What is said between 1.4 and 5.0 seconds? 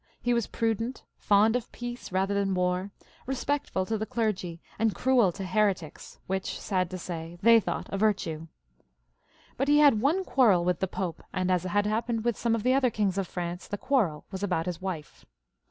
of peace rather than war, respectful to th,e clergy, and